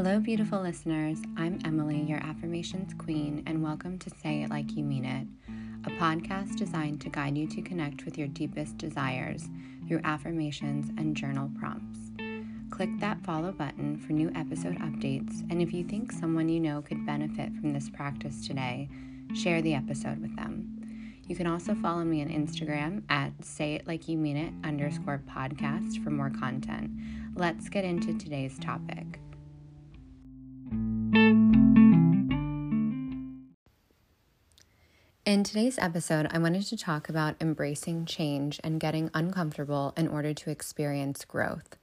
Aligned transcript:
Hello, 0.00 0.20
beautiful 0.20 0.60
listeners. 0.60 1.18
I'm 1.36 1.58
Emily, 1.64 2.00
your 2.00 2.20
affirmations 2.20 2.94
queen, 2.94 3.42
and 3.48 3.60
welcome 3.64 3.98
to 3.98 4.10
Say 4.10 4.44
It 4.44 4.48
Like 4.48 4.76
You 4.76 4.84
Mean 4.84 5.04
It, 5.04 5.26
a 5.86 5.90
podcast 5.96 6.54
designed 6.54 7.00
to 7.00 7.08
guide 7.08 7.36
you 7.36 7.48
to 7.48 7.60
connect 7.62 8.04
with 8.04 8.16
your 8.16 8.28
deepest 8.28 8.78
desires 8.78 9.48
through 9.88 10.00
affirmations 10.04 10.92
and 10.98 11.16
journal 11.16 11.50
prompts. 11.58 11.98
Click 12.70 12.90
that 13.00 13.20
follow 13.24 13.50
button 13.50 13.98
for 13.98 14.12
new 14.12 14.30
episode 14.36 14.78
updates, 14.78 15.40
and 15.50 15.60
if 15.60 15.72
you 15.72 15.82
think 15.82 16.12
someone 16.12 16.48
you 16.48 16.60
know 16.60 16.80
could 16.80 17.04
benefit 17.04 17.52
from 17.56 17.72
this 17.72 17.90
practice 17.90 18.46
today, 18.46 18.88
share 19.34 19.60
the 19.62 19.74
episode 19.74 20.20
with 20.20 20.36
them. 20.36 21.12
You 21.26 21.34
can 21.34 21.48
also 21.48 21.74
follow 21.74 22.04
me 22.04 22.22
on 22.22 22.28
Instagram 22.28 23.02
at 23.08 23.32
say 23.44 23.74
it 23.74 23.88
like 23.88 24.06
you 24.06 24.16
mean 24.16 24.36
it 24.36 24.52
underscore 24.62 25.24
podcast 25.28 26.00
for 26.04 26.10
more 26.10 26.30
content. 26.30 26.92
Let's 27.34 27.68
get 27.68 27.84
into 27.84 28.16
today's 28.16 28.60
topic. 28.60 29.18
In 35.28 35.44
today's 35.44 35.78
episode, 35.78 36.26
I 36.30 36.38
wanted 36.38 36.62
to 36.68 36.76
talk 36.78 37.10
about 37.10 37.36
embracing 37.38 38.06
change 38.06 38.58
and 38.64 38.80
getting 38.80 39.10
uncomfortable 39.12 39.92
in 39.94 40.08
order 40.08 40.32
to 40.32 40.50
experience 40.50 41.26
growth. 41.26 41.76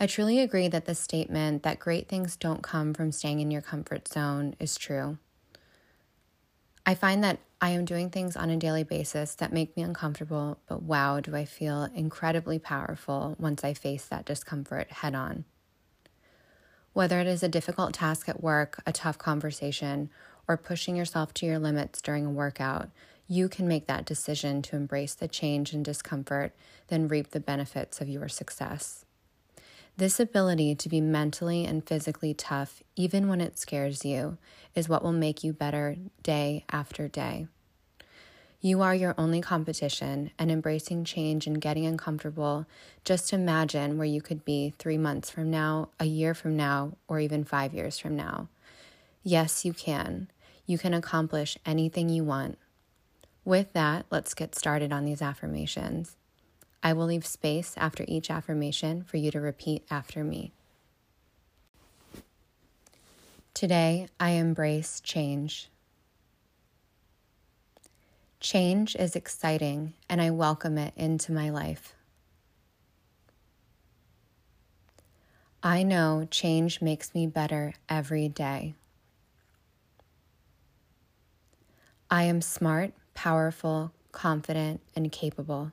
I 0.00 0.08
truly 0.08 0.40
agree 0.40 0.66
that 0.66 0.86
the 0.86 0.96
statement 0.96 1.62
that 1.62 1.78
great 1.78 2.08
things 2.08 2.34
don't 2.34 2.64
come 2.64 2.94
from 2.94 3.12
staying 3.12 3.38
in 3.38 3.52
your 3.52 3.62
comfort 3.62 4.08
zone 4.08 4.56
is 4.58 4.76
true. 4.76 5.18
I 6.84 6.96
find 6.96 7.22
that 7.22 7.38
I 7.60 7.70
am 7.70 7.84
doing 7.84 8.10
things 8.10 8.34
on 8.34 8.50
a 8.50 8.56
daily 8.56 8.82
basis 8.82 9.36
that 9.36 9.52
make 9.52 9.76
me 9.76 9.84
uncomfortable, 9.84 10.58
but 10.68 10.82
wow, 10.82 11.20
do 11.20 11.36
I 11.36 11.44
feel 11.44 11.84
incredibly 11.94 12.58
powerful 12.58 13.36
once 13.38 13.62
I 13.62 13.72
face 13.72 14.04
that 14.06 14.24
discomfort 14.24 14.90
head 14.90 15.14
on. 15.14 15.44
Whether 16.92 17.20
it 17.20 17.26
is 17.28 17.44
a 17.44 17.48
difficult 17.48 17.92
task 17.92 18.28
at 18.28 18.42
work, 18.42 18.82
a 18.84 18.90
tough 18.90 19.16
conversation, 19.16 20.10
or 20.48 20.56
pushing 20.56 20.96
yourself 20.96 21.34
to 21.34 21.46
your 21.46 21.58
limits 21.58 22.00
during 22.00 22.26
a 22.26 22.30
workout, 22.30 22.90
you 23.28 23.48
can 23.48 23.66
make 23.66 23.86
that 23.86 24.04
decision 24.04 24.62
to 24.62 24.76
embrace 24.76 25.14
the 25.14 25.28
change 25.28 25.72
and 25.72 25.84
discomfort, 25.84 26.54
then 26.88 27.08
reap 27.08 27.30
the 27.30 27.40
benefits 27.40 28.00
of 28.00 28.08
your 28.08 28.28
success. 28.28 29.04
This 29.96 30.20
ability 30.20 30.74
to 30.74 30.88
be 30.88 31.00
mentally 31.00 31.64
and 31.64 31.86
physically 31.86 32.34
tough, 32.34 32.82
even 32.96 33.28
when 33.28 33.40
it 33.40 33.58
scares 33.58 34.04
you, 34.04 34.36
is 34.74 34.88
what 34.88 35.02
will 35.02 35.12
make 35.12 35.42
you 35.42 35.52
better 35.52 35.96
day 36.22 36.64
after 36.70 37.08
day. 37.08 37.48
You 38.60 38.82
are 38.82 38.94
your 38.94 39.14
only 39.16 39.40
competition, 39.40 40.32
and 40.38 40.50
embracing 40.50 41.04
change 41.04 41.46
and 41.46 41.60
getting 41.60 41.86
uncomfortable, 41.86 42.66
just 43.04 43.32
imagine 43.32 43.96
where 43.96 44.06
you 44.06 44.20
could 44.20 44.44
be 44.44 44.74
three 44.78 44.98
months 44.98 45.30
from 45.30 45.50
now, 45.50 45.90
a 46.00 46.04
year 46.04 46.34
from 46.34 46.56
now, 46.56 46.92
or 47.06 47.20
even 47.20 47.44
five 47.44 47.74
years 47.74 47.98
from 47.98 48.16
now. 48.16 48.48
Yes, 49.22 49.64
you 49.64 49.72
can. 49.72 50.28
You 50.66 50.78
can 50.78 50.92
accomplish 50.92 51.56
anything 51.64 52.08
you 52.08 52.24
want. 52.24 52.58
With 53.44 53.72
that, 53.72 54.06
let's 54.10 54.34
get 54.34 54.56
started 54.56 54.92
on 54.92 55.04
these 55.04 55.22
affirmations. 55.22 56.16
I 56.82 56.92
will 56.92 57.06
leave 57.06 57.24
space 57.24 57.74
after 57.76 58.04
each 58.08 58.30
affirmation 58.30 59.04
for 59.04 59.16
you 59.16 59.30
to 59.30 59.40
repeat 59.40 59.84
after 59.90 60.24
me. 60.24 60.52
Today, 63.54 64.08
I 64.18 64.30
embrace 64.30 65.00
change. 65.00 65.70
Change 68.40 68.96
is 68.96 69.16
exciting, 69.16 69.94
and 70.08 70.20
I 70.20 70.30
welcome 70.30 70.76
it 70.76 70.92
into 70.96 71.32
my 71.32 71.48
life. 71.48 71.94
I 75.62 75.82
know 75.82 76.28
change 76.30 76.80
makes 76.80 77.14
me 77.14 77.26
better 77.26 77.74
every 77.88 78.28
day. 78.28 78.74
I 82.10 82.22
am 82.24 82.40
smart, 82.40 82.92
powerful, 83.14 83.92
confident, 84.12 84.80
and 84.94 85.10
capable. 85.10 85.72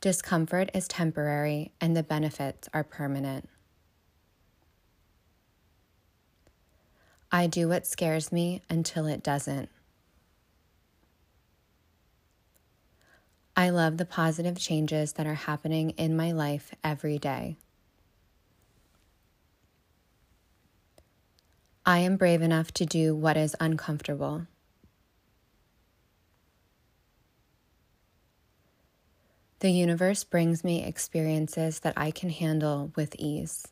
Discomfort 0.00 0.70
is 0.74 0.86
temporary 0.86 1.72
and 1.80 1.96
the 1.96 2.02
benefits 2.02 2.68
are 2.74 2.84
permanent. 2.84 3.48
I 7.32 7.46
do 7.46 7.68
what 7.68 7.86
scares 7.86 8.30
me 8.30 8.62
until 8.70 9.06
it 9.06 9.22
doesn't. 9.22 9.68
I 13.56 13.70
love 13.70 13.96
the 13.96 14.04
positive 14.04 14.56
changes 14.58 15.14
that 15.14 15.26
are 15.26 15.34
happening 15.34 15.90
in 15.90 16.16
my 16.16 16.32
life 16.32 16.72
every 16.84 17.18
day. 17.18 17.56
I 21.88 22.00
am 22.00 22.18
brave 22.18 22.42
enough 22.42 22.70
to 22.72 22.84
do 22.84 23.16
what 23.16 23.38
is 23.38 23.56
uncomfortable. 23.58 24.46
The 29.60 29.70
universe 29.70 30.22
brings 30.22 30.62
me 30.62 30.84
experiences 30.84 31.80
that 31.80 31.94
I 31.96 32.10
can 32.10 32.28
handle 32.28 32.92
with 32.94 33.16
ease. 33.18 33.66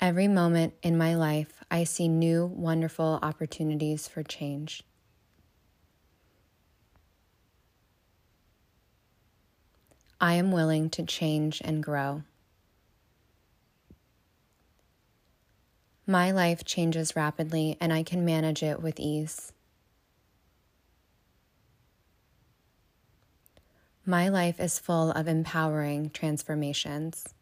Every 0.00 0.26
moment 0.26 0.72
in 0.82 0.96
my 0.96 1.14
life, 1.14 1.62
I 1.70 1.84
see 1.84 2.08
new, 2.08 2.46
wonderful 2.46 3.18
opportunities 3.22 4.08
for 4.08 4.22
change. 4.22 4.82
I 10.18 10.36
am 10.36 10.52
willing 10.52 10.88
to 10.88 11.02
change 11.02 11.60
and 11.62 11.82
grow. 11.82 12.22
My 16.12 16.30
life 16.30 16.62
changes 16.62 17.16
rapidly, 17.16 17.78
and 17.80 17.90
I 17.90 18.02
can 18.02 18.22
manage 18.22 18.62
it 18.62 18.82
with 18.82 19.00
ease. 19.00 19.50
My 24.04 24.28
life 24.28 24.60
is 24.60 24.78
full 24.78 25.10
of 25.12 25.26
empowering 25.26 26.10
transformations. 26.10 27.32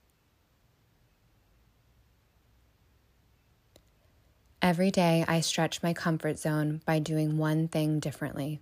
Every 4.62 4.92
day, 4.92 5.25
I 5.26 5.41
stretch 5.41 5.82
my 5.82 5.92
comfort 5.92 6.38
zone 6.38 6.81
by 6.87 7.00
doing 7.00 7.38
one 7.38 7.66
thing 7.66 7.98
differently. 7.98 8.60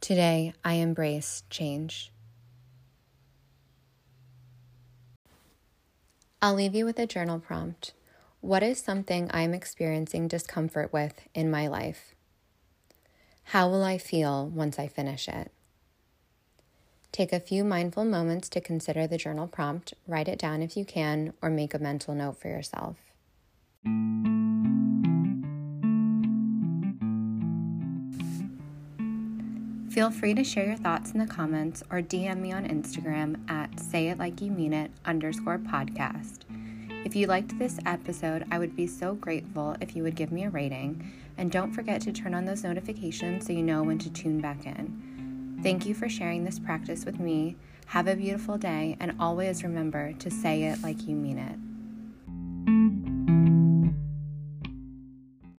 Today, 0.00 0.54
I 0.64 0.76
embrace 0.76 1.42
change. 1.50 2.13
I'll 6.44 6.52
leave 6.52 6.74
you 6.74 6.84
with 6.84 6.98
a 6.98 7.06
journal 7.06 7.38
prompt. 7.38 7.94
What 8.42 8.62
is 8.62 8.78
something 8.78 9.30
I'm 9.32 9.54
experiencing 9.54 10.28
discomfort 10.28 10.92
with 10.92 11.26
in 11.32 11.50
my 11.50 11.68
life? 11.68 12.14
How 13.44 13.70
will 13.70 13.82
I 13.82 13.96
feel 13.96 14.46
once 14.48 14.78
I 14.78 14.86
finish 14.86 15.26
it? 15.26 15.50
Take 17.12 17.32
a 17.32 17.40
few 17.40 17.64
mindful 17.64 18.04
moments 18.04 18.50
to 18.50 18.60
consider 18.60 19.06
the 19.06 19.16
journal 19.16 19.46
prompt, 19.46 19.94
write 20.06 20.28
it 20.28 20.38
down 20.38 20.60
if 20.60 20.76
you 20.76 20.84
can, 20.84 21.32
or 21.40 21.48
make 21.48 21.72
a 21.72 21.78
mental 21.78 22.14
note 22.14 22.38
for 22.38 22.48
yourself. 22.48 22.96
Feel 29.94 30.10
free 30.10 30.34
to 30.34 30.42
share 30.42 30.66
your 30.66 30.76
thoughts 30.76 31.12
in 31.12 31.20
the 31.20 31.26
comments 31.26 31.84
or 31.88 32.02
DM 32.02 32.40
me 32.40 32.50
on 32.50 32.66
Instagram 32.66 33.48
at 33.48 33.78
say 33.78 34.08
it 34.08 34.18
like 34.18 34.40
you 34.40 34.50
mean 34.50 34.72
it 34.72 34.90
underscore 35.04 35.58
podcast. 35.58 36.40
If 37.04 37.14
you 37.14 37.28
liked 37.28 37.56
this 37.60 37.78
episode, 37.86 38.44
I 38.50 38.58
would 38.58 38.74
be 38.74 38.88
so 38.88 39.14
grateful 39.14 39.76
if 39.80 39.94
you 39.94 40.02
would 40.02 40.16
give 40.16 40.32
me 40.32 40.46
a 40.46 40.50
rating. 40.50 41.12
And 41.38 41.48
don't 41.48 41.72
forget 41.72 42.00
to 42.00 42.12
turn 42.12 42.34
on 42.34 42.44
those 42.44 42.64
notifications 42.64 43.46
so 43.46 43.52
you 43.52 43.62
know 43.62 43.84
when 43.84 44.00
to 44.00 44.10
tune 44.10 44.40
back 44.40 44.66
in. 44.66 45.60
Thank 45.62 45.86
you 45.86 45.94
for 45.94 46.08
sharing 46.08 46.42
this 46.42 46.58
practice 46.58 47.04
with 47.04 47.20
me. 47.20 47.54
Have 47.86 48.08
a 48.08 48.16
beautiful 48.16 48.58
day, 48.58 48.96
and 48.98 49.14
always 49.20 49.62
remember 49.62 50.12
to 50.14 50.28
say 50.28 50.64
it 50.64 50.82
like 50.82 51.06
you 51.06 51.14
mean 51.14 51.38
it. 51.38 51.73